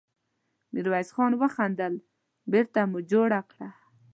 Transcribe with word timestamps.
ميرويس 0.73 1.09
خان 1.15 1.31
وخندل: 1.39 1.93
بېرته 2.51 2.79
مو 2.91 2.99
جوړه 3.11 3.41
کړه! 3.51 3.67